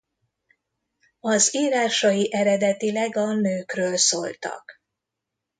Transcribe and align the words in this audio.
Az 1.19 1.55
írásai 1.55 2.33
eredetileg 2.33 3.15
a 3.17 3.33
nőkről 3.33 3.97
szóltak. 3.97 4.81